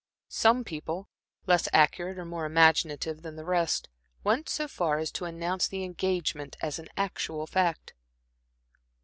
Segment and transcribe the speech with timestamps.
[0.29, 1.09] Some people,
[1.45, 3.87] less accurate or more imaginative than the rest,
[4.23, 7.93] went so far as to announce the engagement as an actual fact.